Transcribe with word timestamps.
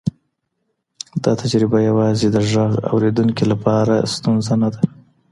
دا 1.23 1.31
تجربه 1.41 1.77
یوازې 1.89 2.27
د 2.31 2.37
غږ 2.51 2.71
اورېدونکي 2.91 3.45
لپاره 3.51 3.95
ستونزه 4.13 4.53
نه 4.61 4.69
ده. 4.73 4.81